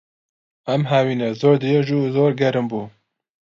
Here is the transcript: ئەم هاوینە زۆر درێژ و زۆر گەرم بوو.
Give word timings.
ئەم 0.69 0.81
هاوینە 0.91 1.29
زۆر 1.41 1.55
درێژ 1.63 1.87
و 1.93 2.11
زۆر 2.15 2.31
گەرم 2.39 2.65
بوو. 2.71 2.85